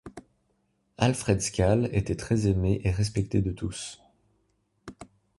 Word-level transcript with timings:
Alfred 0.97 1.41
Scales 1.43 1.87
était 1.93 2.15
très 2.15 2.47
aimé 2.47 2.81
et 2.83 2.89
respecté 2.89 3.39
de 3.43 3.51
tous. 3.51 4.01